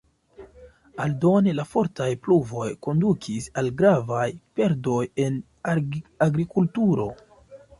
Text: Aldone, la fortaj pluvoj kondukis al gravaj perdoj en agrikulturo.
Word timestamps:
Aldone, 1.03 1.51
la 1.59 1.65
fortaj 1.73 2.07
pluvoj 2.27 2.69
kondukis 2.87 3.49
al 3.63 3.69
gravaj 3.83 4.25
perdoj 4.61 5.03
en 5.27 5.39
agrikulturo. 6.29 7.11